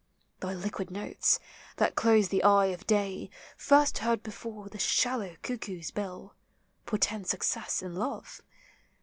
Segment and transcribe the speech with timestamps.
[0.39, 1.39] Thy liquid notes,
[1.77, 6.33] that close the eye of day, First heard before the shallow cuckoo's bill,
[6.87, 8.41] Portend success in love.